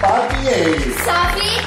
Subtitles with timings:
[0.00, 1.60] Papi e Sophie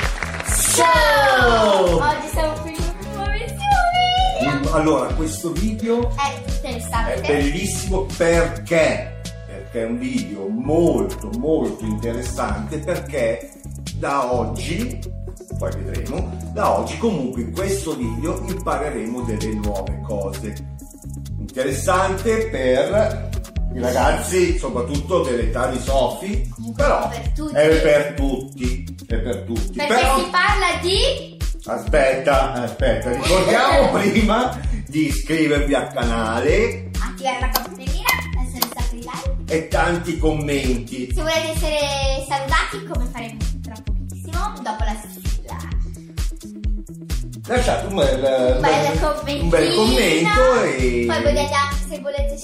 [0.47, 2.01] Show!
[2.01, 2.75] Oggi siamo qui
[3.13, 4.69] nuova versione.
[4.71, 7.21] Allora, questo video È è interessante.
[7.27, 9.21] bellissimo perché?
[9.45, 13.51] Perché è un video molto molto interessante perché
[13.97, 14.99] da oggi,
[15.59, 20.55] poi vedremo, da oggi comunque in questo video impareremo delle nuove cose.
[21.37, 23.29] Interessante per
[23.73, 29.75] i ragazzi, soprattutto dell'età di Sofi, però per è per tutti, è per tutti.
[29.75, 31.37] Perché Però- si parla di...
[31.65, 38.09] Aspetta, aspetta, ricordiamo prima di iscrivervi al canale Attivare la campanellina,
[38.45, 39.53] essere stati like.
[39.53, 41.09] e tanti commenti.
[41.13, 45.21] Se volete essere salutati, come faremo tra pochissimo, dopo la.
[47.45, 52.37] Lasciate un bel, Un bel un bel commento e Poi anche, se volete,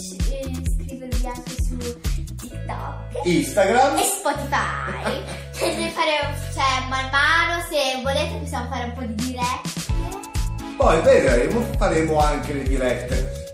[3.23, 3.98] Instagram.
[3.98, 5.23] e Spotify.
[5.59, 9.70] Potete fare, cioè, man mano, se volete, possiamo fare un po' di dirette.
[10.78, 13.53] Poi vedremo, faremo anche le dirette.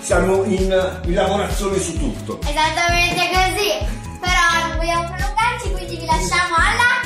[0.00, 2.40] Siamo in, in lavorazione su tutto.
[2.40, 3.98] Esattamente così.
[4.18, 7.00] Però non vogliamo prolungarci, quindi vi lasciamo alla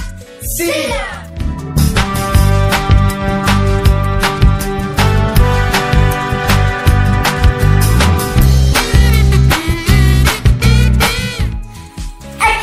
[0.56, 1.33] Sigla!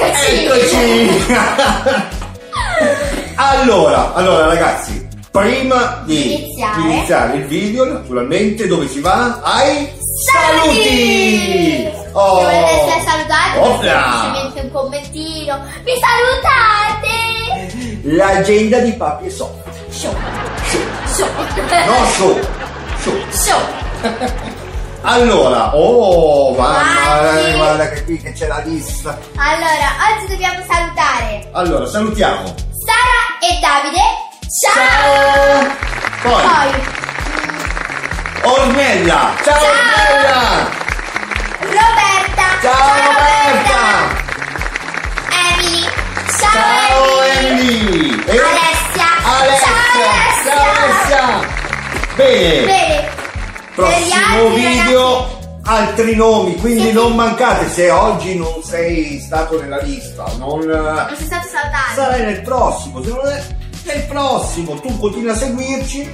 [0.04, 0.46] Eccoci!
[0.46, 1.26] Eccoci!
[3.36, 6.82] allora, allora ragazzi, prima di Iniziare.
[6.82, 9.40] iniziare il video, naturalmente dove si va?
[9.44, 9.90] Ai
[10.32, 11.88] Saluti!
[12.14, 12.40] Oh.
[12.40, 14.02] Se volete essere salutati, Opla!
[14.22, 15.64] semplicemente un commentino.
[15.84, 18.00] Vi salutate!
[18.04, 19.60] L'agenda di Papi e Sofi.
[19.90, 20.16] Show!
[20.66, 20.82] Show.
[21.06, 21.28] Show!
[21.86, 22.40] No, show.
[23.00, 23.14] Show.
[23.30, 23.60] Show!
[25.04, 29.18] Allora, oh, eh, guarda che qui che c'è la lista.
[29.36, 32.44] Allora, oggi dobbiamo salutare Allora, salutiamo.
[32.46, 34.00] Sara e Davide.
[34.62, 35.76] Ciao!
[36.22, 36.44] Poi,
[38.42, 39.34] Poi Ornella.
[39.44, 39.72] Ciao, Ciao.
[39.72, 40.70] Ornella.
[41.62, 42.46] Roberta.
[42.62, 43.80] Ciao, Roberta.
[45.50, 45.82] Emily.
[46.38, 48.24] Ciao, Ciao, Emily.
[48.26, 49.10] E Alessia.
[49.24, 49.74] Alessia.
[50.44, 51.26] Ciao, Ciao, Alessia.
[52.16, 52.66] Bene.
[52.66, 52.81] Bene.
[53.76, 55.40] Prossimo video.
[55.64, 56.92] Altri nomi, quindi Sì.
[56.92, 61.94] non mancate se oggi non sei stato nella lista, non, Non sono stato salutato.
[61.96, 63.44] sarai nel prossimo, se non è
[63.86, 66.12] nel prossimo, tu continui a seguirci,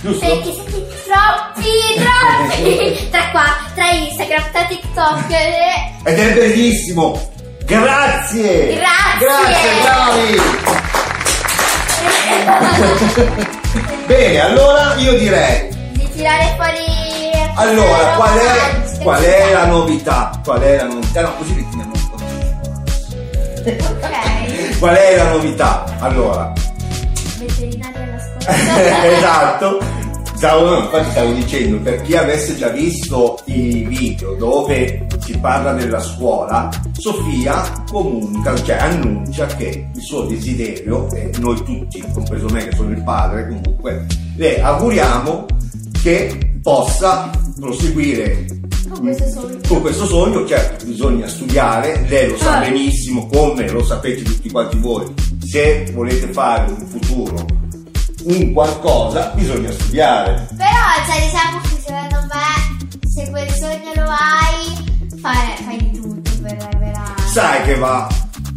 [0.00, 0.26] giusto?
[0.26, 3.08] Perché siete troppi, troppi.
[3.12, 5.30] tra qua, tra Instagram, tra TikTok.
[5.30, 7.30] eh, Ed è bellissimo!
[7.66, 8.76] Grazie!
[8.76, 9.18] Grazie!
[9.20, 10.40] Grazie, bravi!
[14.06, 15.73] Bene, allora io direi, Di
[16.14, 17.52] tirare fuori.
[17.56, 20.40] allora, qual è, qual è la novità?
[20.42, 21.22] Qual è la novità?
[21.22, 22.22] No, così li teniamo un po'.
[23.92, 24.78] Ok.
[24.78, 25.84] Qual è la novità?
[25.98, 26.52] Allora,
[27.38, 29.04] Veterinaria alla scuola.
[29.06, 30.02] esatto.
[30.36, 36.00] Stavo, infatti stavo dicendo, per chi avesse già visto i video dove si parla della
[36.00, 42.76] scuola, Sofia comunica, cioè annuncia che il suo desiderio, e noi tutti, compreso me che
[42.76, 44.04] sono il padre comunque,
[44.36, 45.46] le auguriamo
[46.04, 48.44] che possa proseguire
[49.66, 50.46] Con questo sogno.
[50.46, 52.60] certo bisogna studiare, lei lo sa Ah.
[52.60, 55.10] benissimo come lo sapete tutti quanti voi,
[55.42, 57.46] se volete fare in futuro
[58.24, 60.46] un qualcosa bisogna studiare.
[60.58, 60.66] Però,
[61.06, 66.68] cioè, diciamo che secondo me, se quel sogno lo hai, fai, fai di tutto per
[66.70, 67.22] arrivare.
[67.32, 68.06] Sai che va,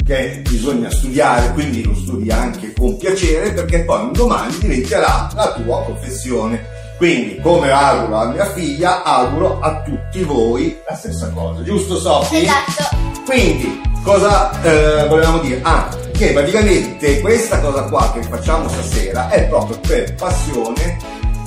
[0.06, 5.53] che bisogna studiare, quindi lo studi anche con piacere perché poi un domani diventerà la
[5.53, 6.75] tua professione.
[6.97, 12.41] Quindi, come auguro a mia figlia, auguro a tutti voi la stessa cosa, giusto Sofì?
[12.41, 12.96] Esatto.
[13.24, 15.59] Quindi, cosa eh, volevamo dire?
[15.63, 15.88] Ah,
[16.18, 20.97] che praticamente questa cosa qua che facciamo stasera è proprio per passione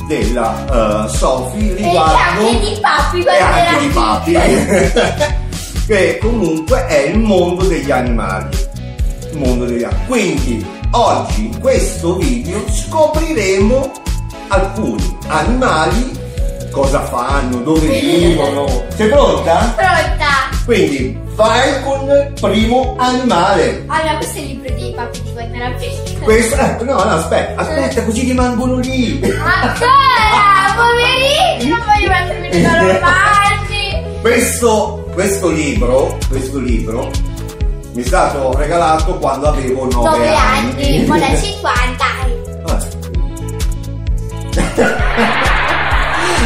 [0.06, 4.32] della eh, Sophie E riguardo anche di papi e anche di papi
[5.86, 8.56] che comunque è il mondo degli animali
[9.32, 13.92] il mondo degli animali quindi oggi in questo video scopriremo
[14.50, 16.18] alcuni animali
[16.70, 19.74] cosa fanno dove vivono sei pronta?
[19.76, 20.28] Pronta?
[20.64, 25.54] quindi vai con il primo animale Allora, questo è il libro dei papi di quando
[25.56, 26.24] era piccola.
[26.24, 30.74] questo eh, no no aspetta aspetta così rimangono lì Ancora!
[30.76, 31.68] Poverini!
[31.70, 34.20] Non voglio mettermi loro panni!
[34.20, 37.10] Questo, questo libro, questo libro
[37.92, 40.98] mi è stato regalato quando avevo 9 9 anni.
[40.98, 42.04] anni, ora 50.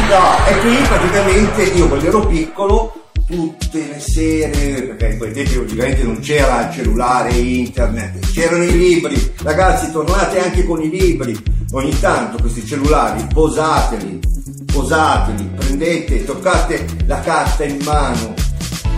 [0.09, 2.93] No, e qui praticamente io quando ero piccolo
[3.27, 9.91] tutte le sere, perché poi tempi ovviamente non c'era cellulare, internet, c'erano i libri, ragazzi
[9.91, 11.35] tornate anche con i libri,
[11.71, 14.19] ogni tanto questi cellulari posateli,
[14.71, 18.33] posateli, prendete, toccate la carta in mano,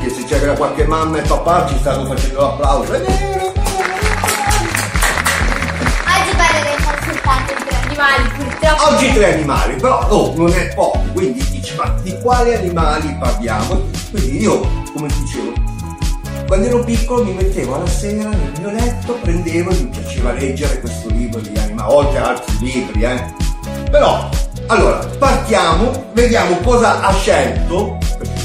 [0.01, 3.46] che se c'era qualche mamma e papà ci stanno facendo l'applauso, è vero,
[7.97, 8.94] animali, purtroppo.
[8.94, 13.81] Oggi tre animali, però oh, non è poco, quindi dici ma di quali animali parliamo?
[14.11, 14.59] Quindi io,
[14.94, 15.53] come dicevo,
[16.45, 20.79] quando ero piccolo mi mettevo alla sera nel mio letto, prendevo e mi piaceva leggere
[20.79, 23.33] questo libro di animali, oltre a altri libri, eh.
[23.89, 24.29] Però,
[24.67, 27.97] allora, partiamo, vediamo cosa ha scelto,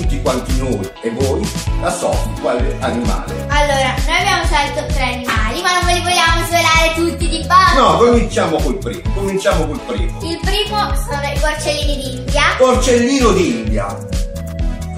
[0.03, 1.49] tutti quanti noi e voi,
[1.81, 3.47] la Sofì, quale animale.
[3.49, 7.79] Allora, noi abbiamo scelto tre animali, ma non ve li vogliamo svelare tutti di base.
[7.79, 10.21] No, cominciamo col primo, cominciamo col primo.
[10.23, 12.43] Il primo sono i porcellini d'India.
[12.59, 13.99] Porcellino d'India.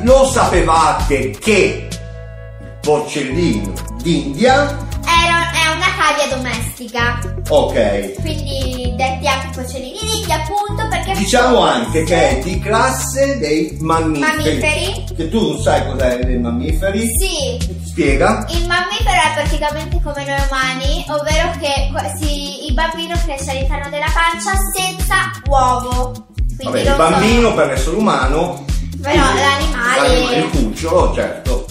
[0.03, 3.73] Lo sapevate che il porcellino
[4.03, 7.19] d'India, Era- è una cavia domestica,
[7.49, 13.77] ok, quindi detti anche porcellini d'India appunto perché diciamo anche che è di classe dei
[13.81, 14.37] mammiferi.
[14.59, 15.05] Mammiferi?
[15.17, 17.01] Che tu non sai cos'è dei mammiferi?
[17.19, 18.47] Sì, Spiega.
[18.51, 24.11] il mammifero è praticamente come noi umani, ovvero che si- il bambino cresce all'interno della
[24.13, 26.27] pancia senza uovo.
[26.57, 28.65] Quindi Vabbè, il bambino per l'essere umano.
[29.03, 31.67] Però l'animale- l'animale, il cucciolo, certo.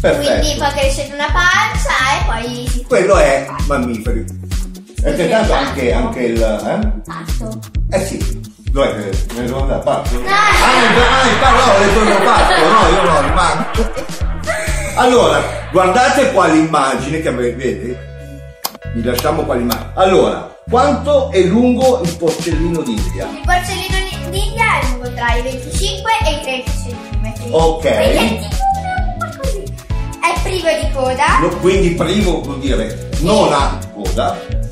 [0.00, 0.38] Perfetto.
[0.40, 4.24] Quindi poi cresce in una pancia e poi Quello è mammiferi.
[5.02, 6.42] E pertanto anche, anche il.
[6.42, 7.00] Eh?
[7.04, 7.58] Pasto.
[7.90, 8.40] Eh sì,
[8.70, 10.14] dov'è che me ne devo andare a parto?
[10.20, 10.26] No.
[10.26, 13.94] Ah, ah, il detto il parto, no, io no, rimango.
[14.96, 17.98] Allora, guardate quale immagine che avete?
[18.94, 19.90] Vi lasciamo quale immagine.
[19.94, 23.28] Allora, quanto è lungo il porcellino d'India?
[23.30, 27.52] Il porcellino di- d'India è lungo tra i 25 e i 30 cm.
[27.52, 28.16] Ok.
[28.16, 28.48] Quindi
[30.22, 31.38] è privo di coda.
[31.40, 34.64] No, quindi primo vuol dire non ha coda.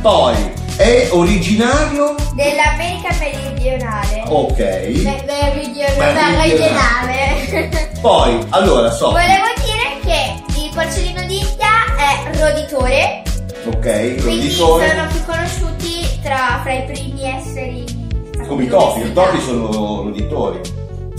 [0.00, 0.34] Poi
[0.76, 4.22] è originario, Dell'America meridionale.
[4.26, 4.58] ok.
[4.58, 6.36] Me- meridionale.
[6.36, 7.90] Meridionale.
[8.00, 11.68] Poi, allora so, Volevo dire che il porcellino d'India
[11.98, 13.22] è roditore.
[13.66, 14.88] ok, Quindi roditore.
[14.88, 17.84] sono più conosciuti tra, fra i primi esseri.
[18.48, 19.66] Come i topi, i topi sono
[20.04, 20.60] roditori.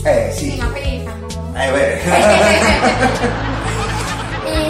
[0.03, 0.57] Eh Sì, sì.
[0.57, 1.27] ma quelli fanno.
[1.55, 1.99] Eh beh.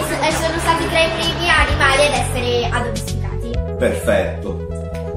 [0.02, 3.11] so- sono stati tra i primi animali ad essere addomesticati.
[3.82, 4.66] Perfetto.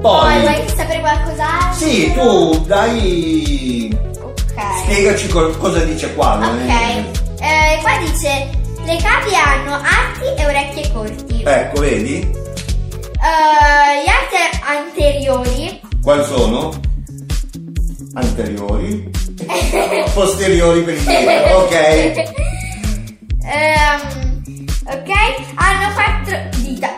[0.00, 1.72] Poi, vuoi sapere qualcos'altro?
[1.86, 4.60] sì, tu dai, Ok.
[4.82, 6.34] spiegaci co- cosa dice qua.
[6.34, 6.68] non Ok.
[6.68, 7.04] è-
[7.38, 8.48] Eh, qua dice:
[8.84, 11.42] Le cavie hanno arti e orecchie corti.
[11.44, 12.14] Ecco, vedi?
[12.18, 16.72] Eh, gli arti anteriori Quali sono?
[18.14, 19.08] Anteriori.
[20.12, 21.74] Posteriori per indietro, ok.
[23.44, 25.10] Ehm, ok,
[25.54, 26.88] hanno quattro dita?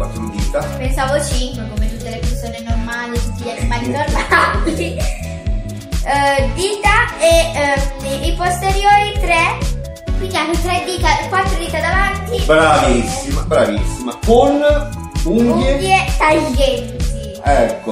[0.00, 0.60] Quattro dita.
[0.78, 4.96] Pensavo 5 come tutte le persone normali, tutti gli animali normali.
[6.02, 9.58] Eh, dita e ehm, i posteriori 3.
[10.16, 12.42] Quindi hanno 3 dita, 4 dita davanti.
[12.46, 14.18] Bravissima, bravissima.
[14.24, 14.62] Con
[15.24, 15.72] unghie.
[15.74, 17.40] Unghie taglienti.
[17.44, 17.90] Ecco.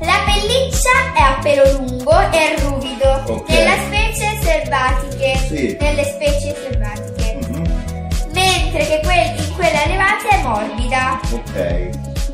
[0.00, 3.48] La pelliccia è a pelo lungo e ruvido Ok.
[3.50, 5.36] nella specie selvatiche.
[5.48, 5.76] Sì.
[5.78, 7.38] Nelle specie selvatiche.
[7.48, 10.05] Mhm, Mentre che in quelle allevate è
[10.46, 11.20] morbida.
[11.32, 11.90] Ok.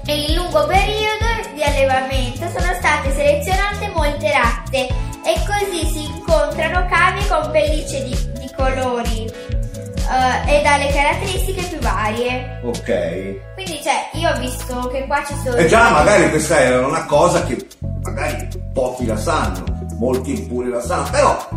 [0.07, 4.87] In lungo periodo di allevamento sono state selezionate molte razze
[5.25, 11.78] e così si incontrano cavie con pellicce di, di colori eh, e dalle caratteristiche più
[11.78, 12.61] varie.
[12.64, 13.54] Ok.
[13.54, 15.57] Quindi cioè io ho visto che qua ci sono...
[15.57, 17.66] E già magari questa era una cosa che
[18.02, 19.64] magari pochi la sanno,
[19.99, 21.49] molti pure la sanno, però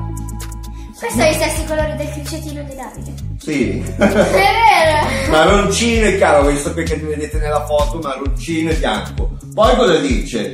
[1.00, 3.25] Questo è gli stessi colori del cricettino di Davide.
[3.46, 3.80] Sì.
[3.98, 5.30] È vero!
[5.30, 9.38] Marroncino e chiaro, voi sapete che vedete nella foto, marroncino e bianco.
[9.54, 10.54] Poi cosa dice?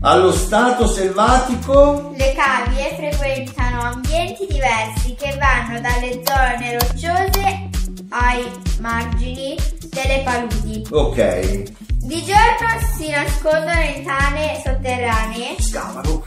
[0.00, 7.68] Allo stato selvatico, Le cavie frequentano ambienti diversi che vanno dalle zone rocciose
[8.08, 8.44] ai
[8.80, 9.56] margini
[9.90, 10.84] delle paludi.
[10.90, 11.62] ok,
[12.02, 16.24] Di giorno si nascondono in tane sotterranee, scavano,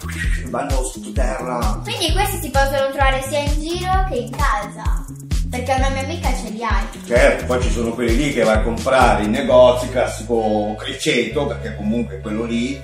[0.49, 1.81] vanno sottoterra.
[1.83, 5.05] quindi questi si possono trovare sia in giro che in casa.
[5.55, 6.83] Perché una mia amica ce li ha.
[7.07, 11.75] Certo, poi ci sono quelli lì che vai a comprare in negozi, classico criceto, perché
[11.77, 12.81] comunque quello lì,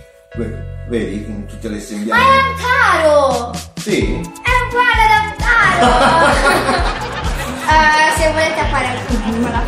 [0.87, 2.23] vedi, in tutte le Ma è sembianze.
[2.23, 3.51] un taro!
[3.75, 6.99] Sì, È uguale ad un taro!
[7.71, 8.87] Eh, se volete fare
[9.49, 9.61] la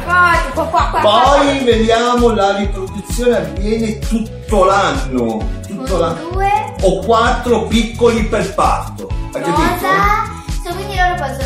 [0.51, 6.29] foto, qua, qua, qua, poi vediamo la riproduzione avviene tutto l'anno, tutto l'anno.
[6.31, 9.07] due o quattro piccoli per parto.
[9.31, 9.53] Hai capito?
[9.53, 10.31] Cosa?
[10.65, 11.42] So, quindi loro possono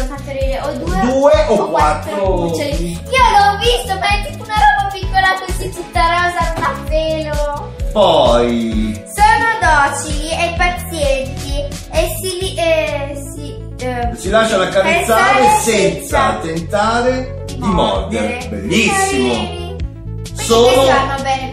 [0.58, 2.24] partorire o due, Due o quattro.
[2.34, 2.92] cuccioli.
[2.92, 7.76] Io l'ho visto, ma è tipo una roba piccola così tutta rosa, non ha pelo.
[7.92, 16.40] Poi Sono docili e pazienti e si, eh, si, eh, si lasciano accarezzare Carezzare senza
[16.40, 18.46] senza tentare di mordere.
[18.50, 19.34] Bellissimo!
[19.34, 19.56] Carini.
[19.58, 20.84] Quindi Sono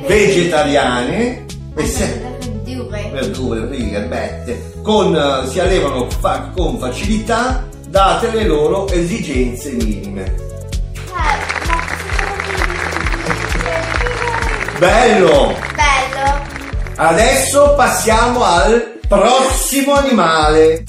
[0.07, 1.45] vegetariane
[1.77, 2.33] e se-
[2.65, 3.11] Verdure.
[3.13, 10.35] verdure, righe, erbette, con, eh, si allevano fa- con facilità date le loro esigenze minime.
[14.79, 15.57] Bello!
[15.77, 16.43] Bello.
[16.97, 20.83] Adesso passiamo al prossimo animale.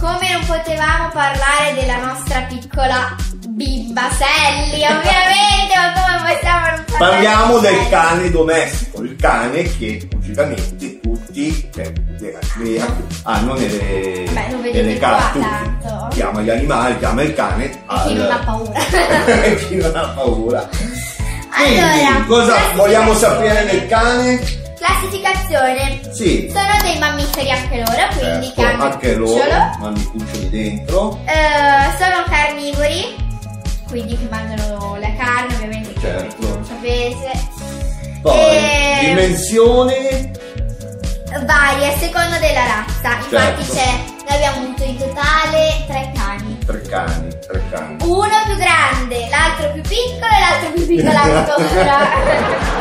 [0.00, 3.14] Come non potevamo parlare della nostra piccola
[3.48, 10.08] bimba Sally, ovviamente, ma come possiamo non parlare Parliamo del cane domestico, il cane che
[10.10, 12.82] logicamente tutti eh, eh,
[13.24, 16.08] hanno nelle, Beh, nelle tanto.
[16.10, 17.64] Chiama gli animali, chiama il cane.
[17.64, 18.80] E chi non ha paura.
[19.68, 20.68] chi non ha paura.
[21.56, 24.40] Quindi, Allora, cosa vogliamo sapere del cane?
[24.78, 26.00] Classificazione.
[26.12, 29.42] Sì, Sono dei mammiferi anche loro, quindi certo, cane anche loro
[29.80, 31.18] hanno i cuccioli dentro.
[31.24, 33.16] Eh, sono carnivori,
[33.88, 36.46] quindi che mangiano la carne, ovviamente che Certo.
[36.46, 37.30] non sapete.
[38.20, 40.30] Poi, E- dimensione
[41.44, 43.16] Varia a seconda della razza.
[43.16, 43.72] Infatti Certo.
[43.74, 46.58] c'è, noi abbiamo avuto in totale tre cani.
[46.64, 47.96] tre cani, tre cani.
[48.02, 52.08] Uno più grande, l'altro più piccolo e l'altro più piccolo ancora.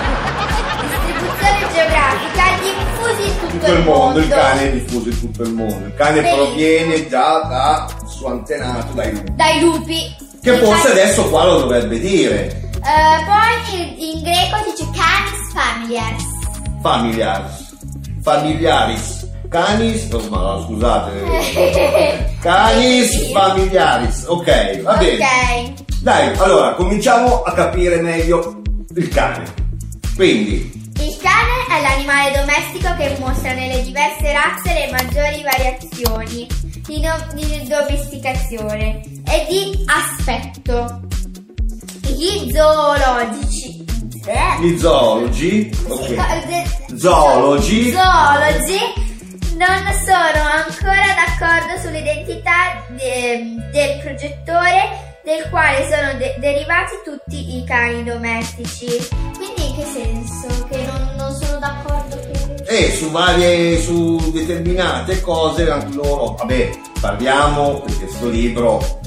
[0.82, 5.52] Distribuzione geografica diffusi in tutto, tutto il mondo, il cane è diffuso in tutto il
[5.52, 5.86] mondo.
[5.86, 6.44] Il cane Bellissimo.
[6.44, 9.32] proviene già dal suo antenato, dai lupi.
[9.34, 10.16] Dai lupi.
[10.42, 12.60] Che forse Infatti- adesso qua lo dovrebbe dire.
[12.84, 16.24] Eh, poi in, in greco si dice canis familiars.
[16.82, 17.61] Familiaris.
[18.22, 19.30] Familiaris.
[19.48, 21.10] Canis, oh, ma no, scusate.
[22.40, 24.24] Canis familiaris.
[24.26, 25.16] Ok, va bene.
[25.16, 25.84] Ok.
[26.00, 28.62] Dai, allora cominciamo a capire meglio
[28.96, 29.44] il cane.
[30.14, 36.46] Quindi, Il cane è l'animale domestico che mostra nelle diverse razze le maggiori variazioni
[36.86, 41.00] di, no- di domesticazione e di aspetto.
[42.02, 43.81] Gli zoologici.
[44.26, 46.14] Eh, gli zoologi, si ok.
[46.14, 47.90] co- de- Zoologi.
[47.90, 48.78] zoologi
[49.56, 57.64] non sono ancora d'accordo sull'identità de- del progettore del quale sono de- derivati tutti i
[57.64, 58.86] cani domestici.
[59.36, 60.66] Quindi in che senso?
[60.68, 62.64] Che non, non sono d'accordo che...
[62.64, 69.00] E su varie, su determinate cose anche loro, vabbè, parliamo perché questo libro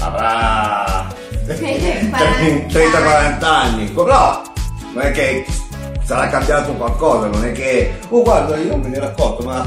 [0.00, 1.12] avrà
[1.46, 4.42] 30-40 anni, però
[4.92, 5.44] non è che
[6.04, 9.66] sarà cambiato qualcosa, non è che, oh guarda io non me ne ero accorto, ma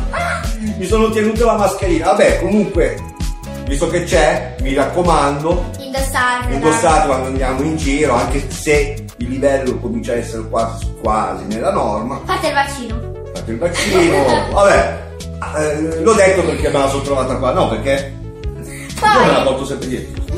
[0.77, 2.97] mi sono tenuto la mascherina, vabbè comunque,
[3.65, 5.71] visto che c'è, mi raccomando,
[6.53, 11.71] indossate quando andiamo in giro, anche se il livello comincia a essere quasi, quasi nella
[11.71, 13.11] norma, Fate il vaccino.
[13.33, 15.05] fate il vaccino, vabbè,
[15.57, 18.13] eh, l'ho detto perché me la sono trovata qua, no perché
[19.01, 20.23] io me la Poi, porto sempre dietro.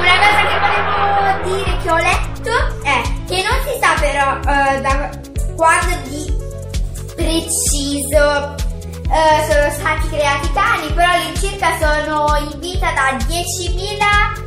[0.00, 4.80] una cosa che volevo dire che ho letto è che non si sa però eh,
[4.80, 5.10] da
[5.56, 6.34] quando di
[7.14, 8.54] preciso
[9.08, 14.44] eh, sono stati creati i cani, però all'incirca sono in vita da 10.000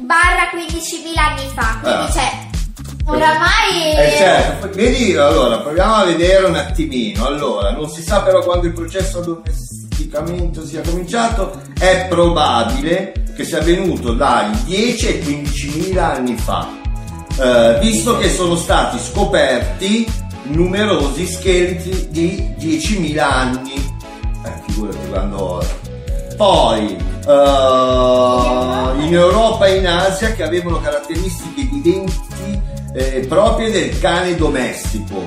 [0.00, 2.10] barra 15.000 anni fa, quindi Ah.
[2.12, 2.46] cioè
[3.06, 7.26] oramai Eh certo, vedi, allora proviamo a vedere un attimino.
[7.26, 9.20] Allora, non si sa però quando il processo
[10.08, 16.68] addomesticamento sia cominciato, è probabile che sia avvenuto dai 10 ai 15.000 anni fa,
[17.38, 20.10] eh, visto che sono stati scoperti
[20.44, 23.74] numerosi scheletri di 10.000 anni.
[24.44, 25.66] Eh, figurati quando ora.
[26.36, 32.60] Poi, eh, in Europa e in Asia che avevano caratteristiche evidenti
[32.94, 35.26] eh, proprie del cane domestico.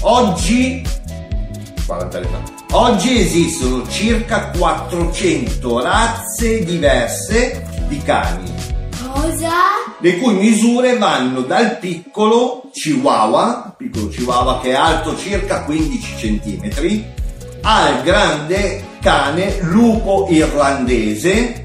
[0.00, 0.82] Oggi,
[1.86, 8.52] 40 anni fa, oggi esistono circa 400 razze diverse di cani,
[9.12, 9.52] cosa?
[10.00, 17.04] le cui misure vanno dal piccolo chihuahua, piccolo chihuahua che è alto circa 15 cm,
[17.62, 21.64] al grande cane lupo irlandese,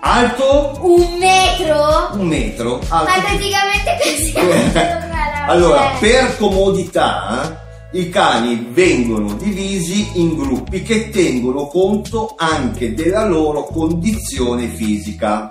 [0.00, 2.10] alto Un metro?
[2.12, 2.80] un metro.
[2.90, 4.34] Ma alto praticamente così
[5.46, 7.63] allora, per comodità,
[7.94, 15.48] i cani vengono divisi in gruppi che tengono conto anche della loro condizione fisica.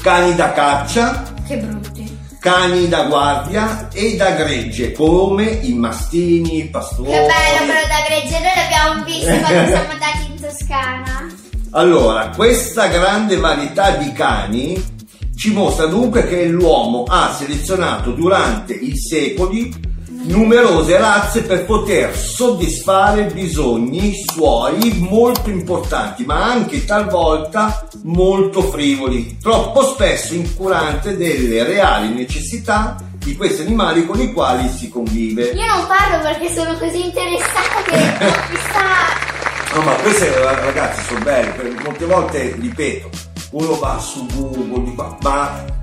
[0.00, 2.16] Cani da caccia, Che brutti.
[2.38, 7.10] cani da guardia e da gregge, come i mastini, i pastori.
[7.10, 11.26] Che bello però da gregge, noi l'abbiamo visto quando siamo andati in Toscana.
[11.70, 14.94] Allora, questa grande varietà di cani
[15.36, 19.94] ci mostra dunque che l'uomo ha selezionato durante i secoli
[20.26, 29.82] numerose razze per poter soddisfare bisogni suoi molto importanti, ma anche talvolta molto frivoli, troppo
[29.82, 35.50] spesso incurante delle reali necessità di questi animali con i quali si convive.
[35.50, 39.74] Io non parlo perché sono così interessata che non mi sta...
[39.74, 43.10] No, ma queste ragazzi sono belle, perché molte volte, ripeto,
[43.50, 44.92] uno va su Google,
[45.22, 45.75] ma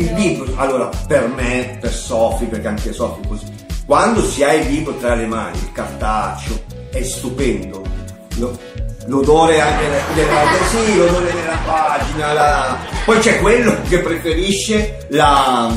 [0.00, 3.46] il libro, allora per me, per Sofì, perché anche Sofì così,
[3.86, 7.82] quando si ha il libro tra le mani, il cartaceo, è stupendo.
[8.36, 8.56] Lo,
[9.06, 12.78] l'odore anche della, sì, l'odore della pagina, la...
[13.04, 15.74] poi c'è quello che preferisce la,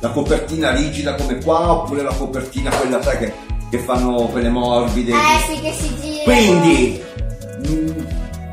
[0.00, 3.32] la, copertina rigida come qua, oppure la copertina quella sai, che,
[3.70, 5.12] che fanno quelle morbide.
[5.12, 6.24] Eh sì, che si gira.
[6.24, 7.02] Quindi,
[7.66, 8.04] mh, mm,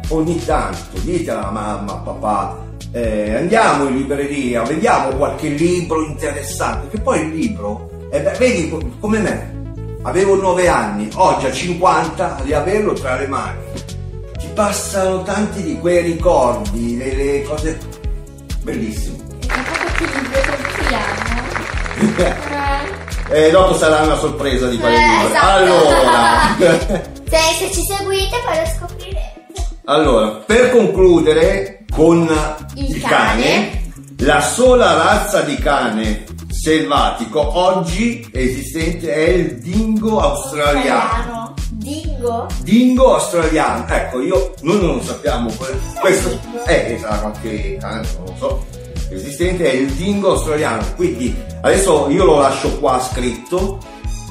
[0.10, 7.00] ogni tanto dite alla mamma, papà, eh, andiamo in libreria, vediamo qualche libro interessante, che
[7.00, 9.64] poi il libro, eh beh, vedi come me,
[10.04, 13.60] avevo 9 anni, oggi a 50, riaverlo tra le mani,
[14.38, 17.80] ti passano tanti di quei ricordi, le, le cose
[18.64, 19.18] bellissime.
[20.78, 21.30] compriamo?
[23.32, 25.28] Eh, dopo sarà una sorpresa di quale eh, libro.
[25.30, 25.48] Esatto.
[25.48, 29.54] Allora, se, se ci seguite poi lo scoprirete.
[29.86, 32.28] Allora, per concludere, con
[32.74, 33.44] il, il cane.
[33.44, 33.80] cane.
[34.22, 41.54] La sola razza di cane selvatico oggi esistente è il dingo australiano.
[41.70, 42.48] Dingo?
[42.64, 43.86] Dingo australiano.
[43.88, 45.52] Ecco, io, noi non lo sappiamo.
[46.00, 48.66] Questo è, sarà qualche cane, non lo so.
[49.12, 50.84] Esistente è il dingo australiano.
[50.96, 53.78] Quindi adesso io lo lascio qua scritto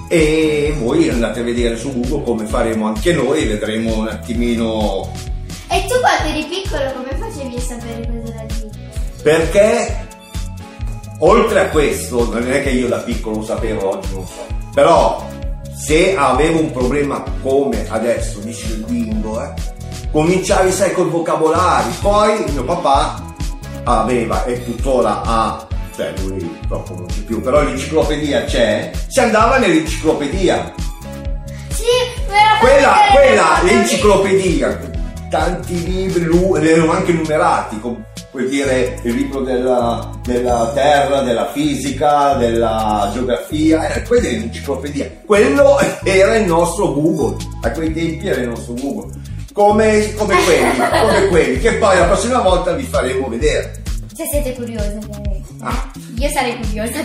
[0.09, 5.09] e voi andate a vedere su Google come faremo anche noi, vedremo un attimino
[5.71, 8.71] e tu quando eri piccolo come facevi a sapere cosa era il
[9.23, 10.09] Perché
[11.19, 15.25] oltre a questo, non è che io da piccolo lo sapevo, oggi non so, però
[15.73, 19.53] se avevo un problema come adesso, dici il bingo, eh,
[20.11, 23.23] cominciavi sai col vocabolario, poi mio papà
[23.85, 29.59] aveva e tuttora ha, cioè lui purtroppo non c'è più, però l'enciclopedia c'è, si andava
[29.59, 30.75] nell'enciclopedia.
[31.69, 31.85] Sì,
[32.61, 34.90] quella, quella l'enciclopedia
[35.31, 36.25] tanti libri,
[36.67, 44.03] erano anche numerati, vuol dire il libro della, della, terra, della fisica, della geografia, era
[44.03, 45.11] quella l'enciclopedia.
[45.25, 49.13] Quello era il nostro Google, a quei tempi era il nostro Google.
[49.53, 53.83] Come, come quelli, come quelli, che poi la prossima volta vi faremo vedere.
[54.15, 55.49] Se siete curiosi, ovviamente.
[55.61, 55.91] Ah.
[56.19, 57.05] Io sarei curiosa.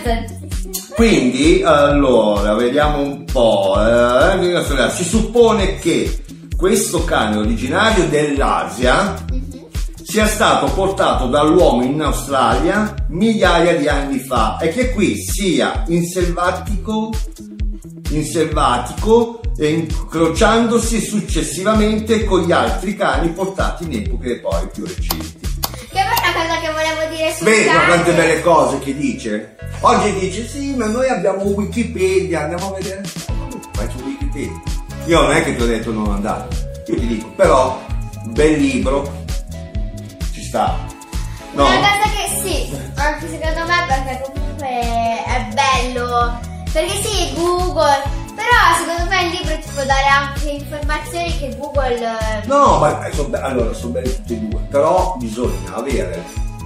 [0.94, 3.74] Quindi, allora, vediamo un po'.
[3.78, 6.24] Eh, si suppone che
[6.56, 9.24] questo cane originario dell'Asia
[10.02, 16.06] sia stato portato dall'uomo in Australia migliaia di anni fa e che qui sia in
[16.06, 17.12] selvatico,
[18.10, 25.44] in selvatico e incrociandosi successivamente con gli altri cani portati in epoche poi più recenti.
[25.90, 29.56] Che una cosa che volevo dire sul Vedi quante belle cose che dice?
[29.80, 33.02] Oggi dice sì, ma noi abbiamo Wikipedia, andiamo a vedere.
[33.74, 34.75] Vai su Wikipedia.
[35.06, 36.48] Io non è che ti ho detto non andare,
[36.86, 37.80] io ti dico, però,
[38.24, 39.24] bel libro,
[40.32, 40.76] ci sta.
[41.52, 41.64] No?
[41.64, 46.40] Una cosa che sì, anche secondo me perché comunque è bello.
[46.72, 48.02] Perché sì, Google,
[48.34, 51.94] però secondo me il libro ti può dare anche informazioni che Google...
[51.94, 56.20] Eh, no, ma so, allora sono belli tutti e due, però bisogna avere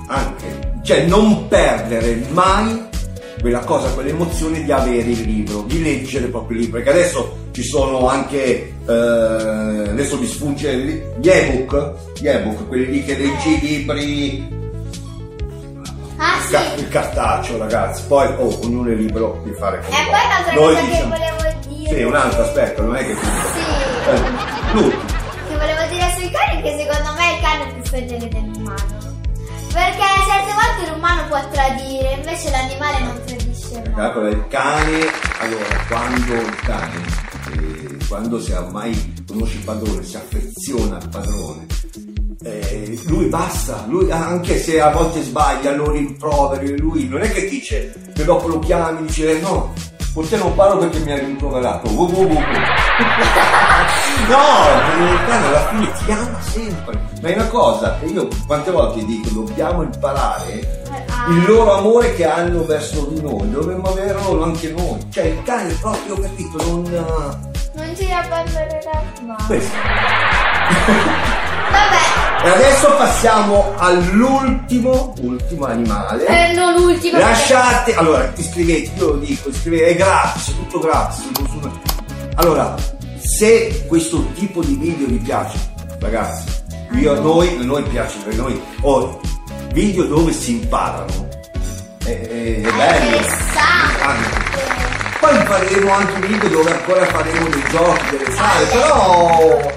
[0.09, 2.89] anche, cioè non perdere mai
[3.41, 7.63] quella cosa, quell'emozione di avere il libro, di leggere proprio il libro, perché adesso ci
[7.63, 10.77] sono anche, eh, adesso mi sfugge
[11.19, 14.59] gli ebook, gli ebook, quelli lì che leggi i libri,
[16.23, 20.05] Ah, il, ca- il cartaceo ragazzi, poi oh, ognuno è libero di fare come E
[20.05, 21.95] poi un'altra Noi cosa diciamo, che volevo dire...
[21.95, 23.15] Sì, un altro aspetto, non è che...
[23.15, 24.11] Sì.
[24.11, 24.21] Eh,
[24.75, 24.91] lui.
[25.49, 29.00] Che volevo dire sui cani che secondo me il cane è più fedele dell'umano.
[29.73, 33.95] Perché certe volte l'umano può tradire, invece l'animale non tradisce mai.
[33.95, 34.99] Calcola il cane,
[35.39, 37.01] allora quando il cane,
[37.55, 41.67] eh, quando si ormai conosce il padrone, si affeziona al padrone,
[42.43, 47.49] eh, lui basta, lui anche se a volte sbaglia, lo rimproveri, lui non è che
[47.49, 49.73] dice che dopo lo chiami, dice eh, no,
[50.13, 51.89] con te non parlo perché mi hai rimproverato.
[54.29, 56.99] No, il cane alla fine ti ama sempre.
[57.23, 60.79] Ma è una cosa che io quante volte dico, dobbiamo imparare
[61.13, 61.31] Ah.
[61.31, 64.99] il loro amore che hanno verso di noi, dovremmo averlo anche noi.
[65.13, 66.83] Cioè il cane proprio, capito, non...
[67.73, 69.37] Non ci abbandonerà mai.
[69.47, 69.77] Questo.
[71.71, 76.27] Vabbè, E adesso passiamo all'ultimo, ultimo animale.
[76.27, 77.19] eh, non l'ultimo.
[77.19, 81.29] perché- Lasciate, allora iscrivetevi, io lo dico, iscrivetevi, è gratis, tutto gratis.
[82.41, 82.75] Allora,
[83.19, 85.59] se questo tipo di video vi piace,
[85.99, 86.49] ragazzi,
[86.93, 89.21] io, a noi, a noi piace, perché noi, oh,
[89.75, 91.29] video dove si imparano,
[92.03, 93.05] è, è, è bello.
[93.05, 94.03] interessante.
[94.03, 94.29] Anche.
[95.21, 99.73] Poi faremo anche video dove ancora faremo dei giochi, delle sale, però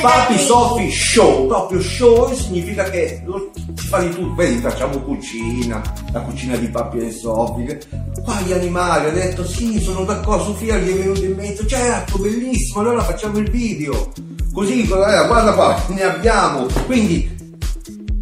[0.00, 0.38] Papi.
[0.38, 5.80] Sofi show, proprio show significa che lo- si fa di tutto, vedi facciamo cucina,
[6.12, 7.78] la cucina di Papi e Sofi,
[8.24, 12.18] qua gli animali, ho detto sì sono d'accordo, Sofia gli è venuto in mente, certo
[12.18, 14.12] bellissimo, allora facciamo il video,
[14.52, 17.34] così guarda, guarda qua, ne abbiamo, quindi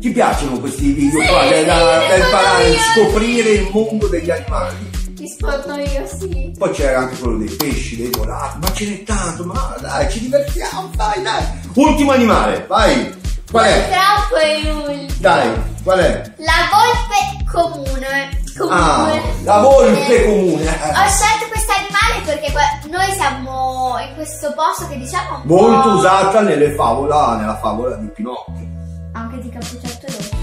[0.01, 4.93] ti piacciono questi video Sì, qua, sì, da, da imparare, scoprire il mondo degli animali?
[5.25, 6.55] Rispondo io, sì.
[6.59, 10.21] Poi c'era anche quello dei pesci, dei volati, ma ce n'è tanto, ma dai, ci
[10.21, 11.43] divertiamo, dai, dai.
[11.73, 13.23] Ultimo animale, vai.
[13.51, 13.89] Qual è?
[13.89, 15.19] Purtroppo è l'ultimo.
[15.21, 15.51] Dai,
[15.83, 16.33] qual è?
[16.37, 18.43] La volpe comune.
[18.69, 19.23] Ah, comune.
[19.45, 20.69] la volpe comune.
[20.69, 22.53] Ho scelto questo animale perché
[22.91, 28.09] noi siamo in questo posto che diciamo Molto po' usata nelle favola, nella favola di
[28.09, 28.69] Pinocchio.
[29.13, 30.37] Anche di Cappuccetto Rosso.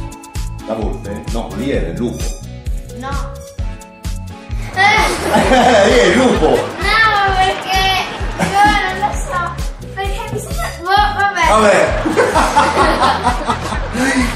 [0.65, 1.23] La volpe?
[1.33, 2.23] No, lì era il lupo.
[2.97, 3.40] No.
[4.73, 6.47] Eh, lì è il lupo.
[6.47, 7.81] no, perché
[8.37, 9.41] io non lo so.
[9.93, 10.69] Perché bisogna.
[10.81, 11.45] Boh, vabbè.
[11.49, 11.79] Vabbè.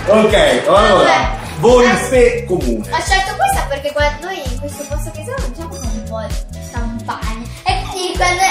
[0.07, 0.35] ok,
[0.67, 1.29] allora, Vabbè.
[1.59, 2.89] volpe comune.
[2.91, 6.59] Ho scelto questa perché noi in questo posto che siamo diciamo con un po' di
[6.71, 7.45] campagna.
[7.63, 8.43] E quindi quando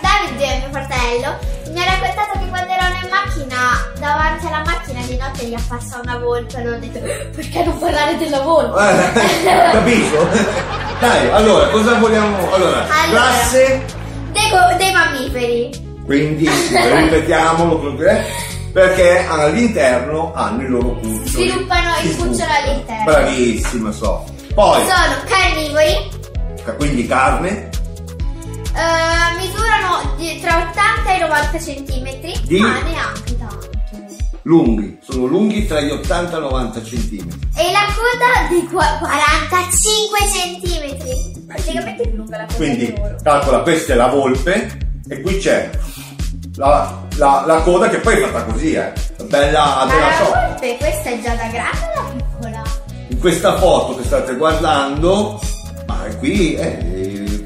[0.00, 1.38] Davide, mio fratello,
[1.70, 2.71] mi ha raccontato che quando
[3.12, 6.98] macchina, davanti alla macchina di notte gli appassa una volpe e ho detto
[7.34, 8.80] perché non parlare della volpe?
[8.80, 9.12] Eh,
[9.72, 10.28] capito?
[10.98, 12.52] Dai, allora, cosa vogliamo?
[12.54, 13.20] Allora, Allora.
[13.20, 13.84] classe,
[14.32, 15.70] dei, dei mammiferi.
[16.06, 18.24] quindi ripetiamolo è,
[18.72, 21.26] perché all'interno hanno i loro cuccioli.
[21.28, 23.04] Sviluppano il cucciolo all'interno.
[23.04, 24.24] Bravissima, so.
[24.54, 26.10] Poi, Sono carnivori,
[26.76, 27.68] quindi carne,
[28.74, 32.58] eh, misurano di- tra 80 e 90 centimetri, Di?
[32.60, 33.70] ma neanche tanto.
[34.44, 37.38] lunghi, sono lunghi tra gli 80 e i 90 centimetri.
[37.56, 41.44] E la coda di qua- 45 centimetri.
[41.46, 45.70] Praticamente più lunga la coda Quindi, calcola, questa è la volpe e qui c'è
[46.56, 48.92] la, la- la coda che poi è fatta così, eh.
[49.26, 52.62] Bella, bella la volpe, questa è già da grande o da piccola?
[53.08, 55.40] In questa foto che state guardando,
[55.86, 57.01] ma qui eh,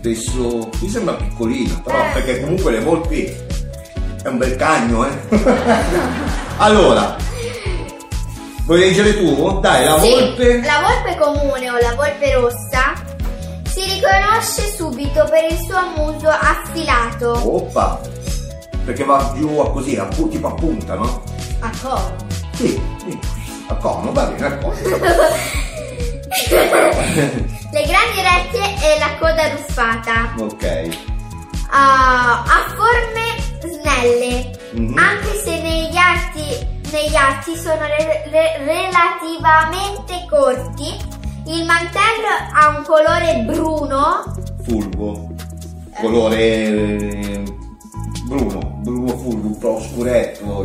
[0.06, 2.10] penso, qui sembra piccolina, però Eh.
[2.12, 3.24] perché comunque le volpi
[4.22, 5.18] è un bel cagno, eh.
[6.58, 7.16] allora,
[8.64, 9.58] vuoi leggere tu?
[9.60, 10.60] Dai, la Sì, volpe.
[10.62, 12.92] La volpe comune o la volpe rossa
[13.68, 17.32] si riconosce subito per il suo muso affilato.
[17.56, 18.00] Oppa,
[18.84, 21.22] perché va giù a così, a tipo a punta, no?
[21.60, 22.14] A coro.
[22.54, 23.18] Sì, sì,
[23.66, 24.74] a cono, va bene, a cono.
[27.76, 30.32] Le grandi orecchie e la coda ruffata.
[30.38, 30.98] ok.
[31.68, 34.96] Ah, ha forme snelle, Mhm.
[34.96, 40.96] anche se negli arti, negli arti sono re- re- relativamente corti.
[41.48, 44.24] Il mantello ha un colore bruno,
[44.64, 45.34] fulvo,
[46.00, 47.42] colore eh,
[48.26, 50.64] bruno, bruno fulvo, un po' scuretto.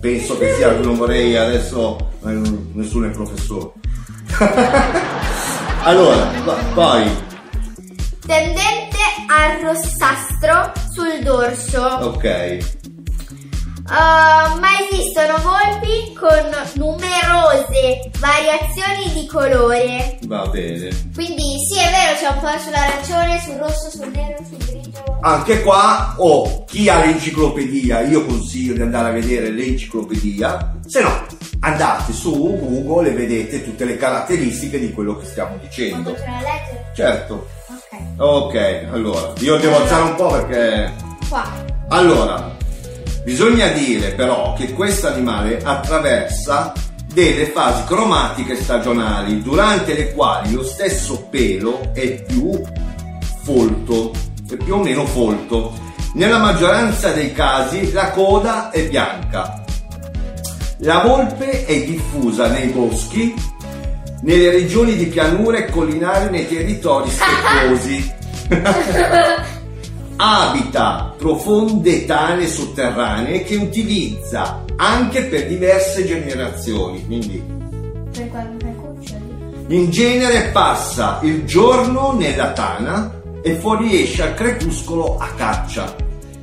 [0.00, 2.40] Penso che sia, non vorrei adesso, eh,
[2.74, 3.70] nessuno è professore.
[5.84, 6.30] allora,
[6.74, 7.10] poi,
[8.24, 11.82] tendente al rossastro sul dorso.
[11.82, 12.81] ok,
[13.92, 20.18] Uh, ma esistono volpi con numerose variazioni di colore.
[20.22, 20.88] va bene.
[21.14, 25.18] Quindi sì, è vero, c'è un po' sull'arancione, sul rosso, sul nero, sul grigio.
[25.20, 31.26] Anche qua, o chi ha l'enciclopedia, io consiglio di andare a vedere l'enciclopedia, se no
[31.60, 36.12] andate su Google e vedete tutte le caratteristiche di quello che stiamo dicendo.
[36.12, 36.92] a leggere?
[36.94, 37.46] Certo.
[37.68, 38.00] Ok.
[38.16, 40.92] Ok, allora, io devo alzare un po' perché...
[41.28, 41.44] Qua.
[41.88, 42.56] Allora,
[43.24, 46.72] bisogna dire però che questo animale attraversa
[47.12, 52.60] delle fasi cromatiche stagionali, durante le quali lo stesso pelo è più
[53.42, 54.12] folto,
[54.48, 55.78] è più o meno folto.
[56.14, 59.62] Nella maggioranza dei casi la coda è bianca.
[60.78, 63.34] La volpe è diffusa nei boschi,
[64.22, 68.14] nelle regioni di pianura e collinari nei territori stepposi.
[70.22, 77.42] abita profonde tane sotterranee che utilizza anche per diverse generazioni, quindi
[78.12, 79.74] Per quando per cuccioli.
[79.76, 85.92] in genere passa il giorno nella tana e fuoriesce al crepuscolo a caccia.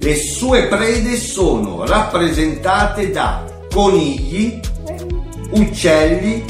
[0.01, 4.59] Le sue prede sono rappresentate da conigli,
[5.51, 6.43] uccelli,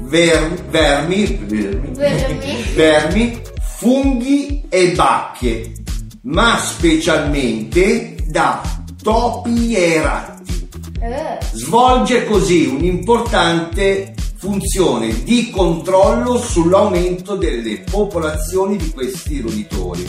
[0.00, 1.24] ver- vermi,
[1.92, 2.64] Vermi.
[2.74, 5.72] vermi, funghi e bacche,
[6.22, 8.60] ma specialmente da
[9.02, 10.68] topi e ratti.
[11.00, 20.08] Eh, Svolge così un'importante funzione di controllo sull'aumento delle popolazioni di questi roditori.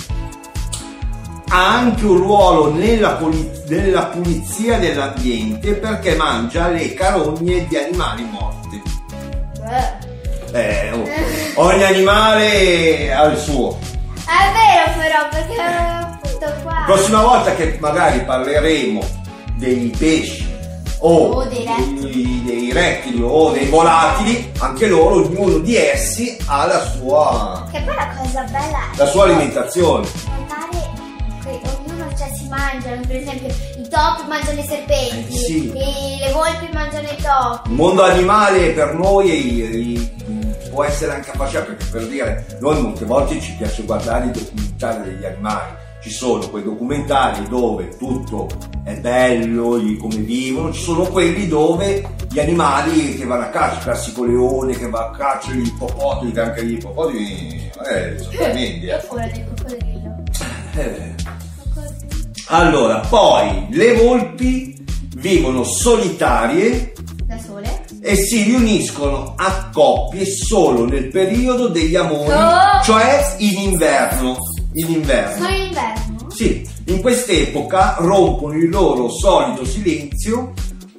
[1.49, 8.23] Ha anche un ruolo nella, puli- nella pulizia dell'ambiente perché mangia le carogne di animali
[8.29, 8.81] morti.
[9.67, 10.11] eh.
[10.55, 11.03] Eh, oh,
[11.67, 13.77] ogni animale ha il suo.
[14.25, 15.55] È vero però, perché
[16.45, 16.73] appunto qua.
[16.79, 19.01] La prossima volta che magari parleremo
[19.57, 20.51] dei pesci
[20.99, 22.43] o O dei rettili.
[22.45, 27.95] dei rettili o dei volatili, anche loro, ognuno di essi ha la sua, Che poi
[27.95, 30.07] la cosa bella è la sua alimentazione.
[30.37, 30.91] notare
[31.43, 35.67] che ognuno cioè, si mangiano, per esempio i topi mangiano i serpenti, Eh, sì.
[35.67, 37.69] i- le volpi mangiano i topi.
[37.69, 42.81] Il mondo animale per noi è- è- può essere anche affascinante perché per dire, noi
[42.81, 45.81] molte volte ci piace guardare i documentari degli animali.
[46.03, 48.47] Ci sono quei documentari dove tutto
[48.83, 53.83] è bello, come vivono, ci sono quelli dove gli animali che vanno a caccia, il
[53.83, 58.87] classico leone che va a caccia, gli ippopotami, che anche gli ippopotami eh, sono tremendi.
[58.87, 59.01] Eh.
[59.07, 60.23] coccodrillo.
[60.75, 61.15] Eh.
[62.47, 64.83] Allora, poi le volpi
[65.15, 66.91] vivono solitarie
[67.25, 67.85] Da sole?
[68.01, 72.83] e si riuniscono a coppie solo nel periodo degli amori, Oh!
[72.83, 74.35] cioè in inverno.
[74.75, 75.43] In inverno.
[75.45, 75.92] Solo in inverno?
[76.33, 80.53] Sì, in quest'epoca rompono il loro solito silenzio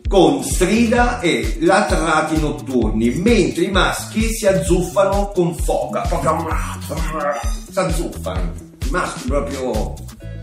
[0.08, 6.02] con strida e latrati notturni, mentre i maschi si azzuffano con foga.
[6.02, 6.46] Proprio
[7.68, 8.52] si azzuffano.
[8.86, 9.94] I maschi proprio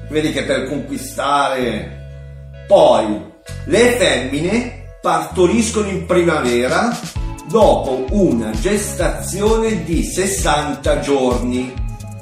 [0.09, 1.99] vedi che per conquistare.
[2.67, 3.23] Poi
[3.67, 6.97] le femmine partoriscono in primavera
[7.49, 11.80] dopo una gestazione di 60 giorni.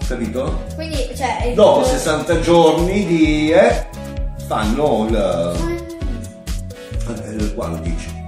[0.09, 0.63] Capito?
[0.73, 1.51] Quindi, cioè.
[1.53, 3.51] Dopo 60 giorni di...
[3.51, 3.85] Eh,
[4.47, 5.15] fanno il...
[7.09, 8.27] eh, qua lo dice.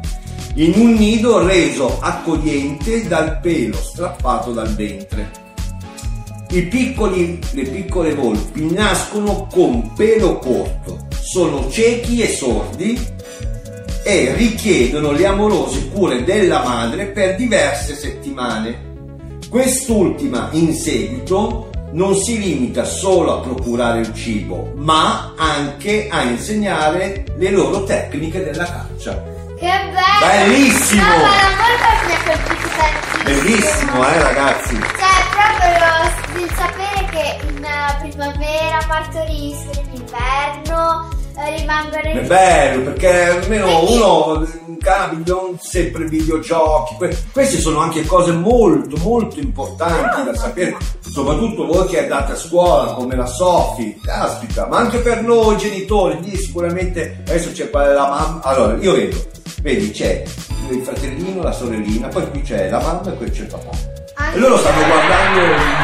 [0.56, 5.32] In un nido reso accogliente dal pelo strappato dal ventre.
[6.52, 13.00] I piccoli, le piccole volpi nascono con pelo corto, sono ciechi e sordi
[14.04, 18.90] e richiedono le amorose cure della madre per diverse settimane.
[19.50, 27.26] Quest'ultima, in seguito, non si limita solo a procurare il cibo, ma anche a insegnare
[27.38, 29.24] le loro tecniche della caccia.
[29.58, 30.48] Che bello!
[30.48, 31.04] Bellissimo!
[31.04, 33.24] No, ma colpito tantissimo.
[33.24, 34.74] Bellissimo, eh ragazzi?
[34.76, 42.28] Cioè, proprio il sapere che in eh, primavera partoriscono, in inverno eh, rimangono È in
[42.28, 44.48] bello perché almeno Quindi- uno
[45.26, 51.88] non sempre videogiochi, que- queste sono anche cose molto molto importanti da sapere, soprattutto voi
[51.88, 57.24] che andate a scuola come la Sofi, caspita, ma anche per noi genitori, lì sicuramente
[57.28, 59.18] adesso c'è la mamma, allora io vedo,
[59.62, 60.24] vedi c'è
[60.70, 63.70] il fratellino, la sorellina, poi qui c'è la mamma e poi c'è il papà.
[64.34, 65.42] E loro stanno guardando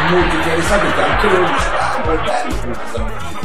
[0.10, 3.38] molto interessati perché anche loro dicono, ah, quello che stanno facendo.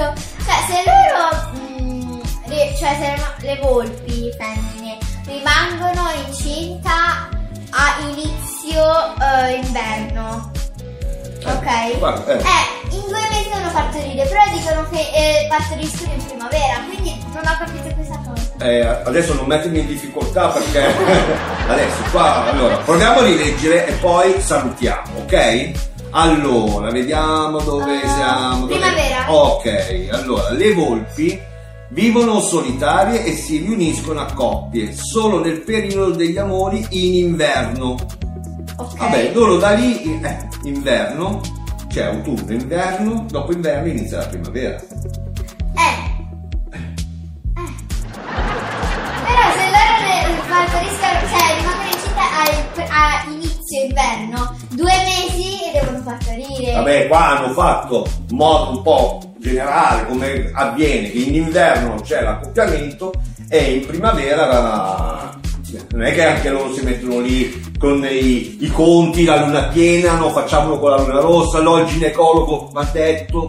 [0.00, 0.20] Capito.
[0.44, 1.82] Cioè, se loro.
[1.82, 7.28] mm, ri- cioè, se le- le volpi femmine rimangono incinta
[7.70, 10.50] a inizio eh, inverno.
[11.42, 11.98] Ok?
[11.98, 12.36] guarda, eh.
[12.36, 17.42] Eh, in due mesi devono partorire, però dicono che eh, partoriscono in primavera, quindi non
[17.46, 18.64] ho capito questa cosa.
[18.64, 20.84] Eh, adesso non mettermi in difficoltà perché
[21.66, 25.72] adesso qua allora proviamo a rileggere e poi salutiamo ok
[26.10, 29.32] allora vediamo dove Ah, siamo dove- primavera.
[29.32, 31.40] ok allora le volpi
[31.90, 37.96] vivono solitarie e si riuniscono a coppie solo nel periodo degli amori in inverno
[38.76, 38.96] Ok.
[38.98, 41.40] vabbè loro da lì eh, inverno
[41.92, 46.08] cioè autunno inverno dopo inverno inizia la primavera Eh.
[46.74, 47.78] Eh.
[49.26, 56.02] Però se loro partoriscono, cioè rimangono incinta al- a inizio inverno, due mesi e devono
[56.02, 56.72] partorire.
[56.74, 62.22] Vabbè, qua hanno fatto in modo un po' generale come avviene che in inverno c'è
[62.22, 63.12] l'accoppiamento
[63.48, 65.38] e in primavera la-
[65.92, 70.14] Non è che anche loro si mettono lì con i, i conti, la luna piena,
[70.14, 73.48] no, facciamolo con la luna rossa, no, il ginecologo mi ha detto.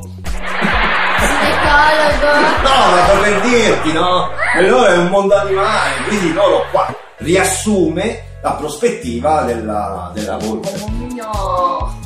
[1.19, 2.39] Ginecologo.
[2.61, 4.29] No, ma per dirti, no?
[4.55, 10.71] E loro è un mondo animale, quindi loro qua riassume la prospettiva della, della volpe.
[11.15, 11.99] No.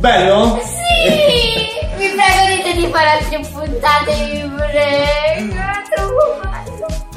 [0.00, 0.60] Bello?
[0.62, 1.74] Sì!
[1.96, 5.64] Vi prego dite di fare altre puntate, vi prego.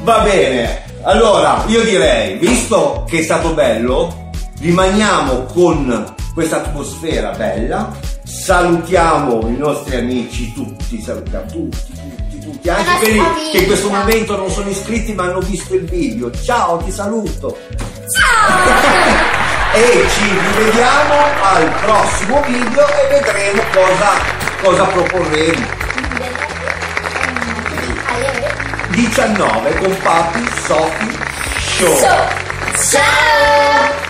[0.01, 7.91] Va bene, allora io direi, visto che è stato bello, rimaniamo con questa atmosfera bella,
[8.23, 11.93] salutiamo i nostri amici tutti, salutiamo tutti,
[12.49, 13.51] tutti, anche La quelli famiglia.
[13.51, 16.31] che in questo momento non sono iscritti ma hanno visto il video.
[16.31, 17.57] Ciao, ti saluto.
[18.17, 19.37] Ciao!
[19.71, 24.11] E ci rivediamo al prossimo video e vedremo cosa,
[24.63, 25.77] cosa proporremo.
[28.89, 31.17] 19 con Papi Sofi
[31.59, 31.95] Show.
[31.95, 32.17] So,
[32.91, 34.08] ciao!